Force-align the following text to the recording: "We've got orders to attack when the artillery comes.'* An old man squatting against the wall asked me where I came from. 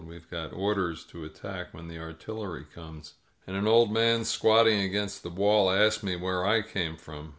"We've 0.03 0.27
got 0.31 0.51
orders 0.51 1.03
to 1.11 1.23
attack 1.25 1.75
when 1.75 1.87
the 1.87 1.99
artillery 1.99 2.63
comes.'* 2.65 3.13
An 3.45 3.67
old 3.67 3.91
man 3.93 4.25
squatting 4.25 4.79
against 4.81 5.21
the 5.21 5.29
wall 5.29 5.69
asked 5.69 6.01
me 6.03 6.15
where 6.15 6.43
I 6.43 6.63
came 6.63 6.97
from. 6.97 7.29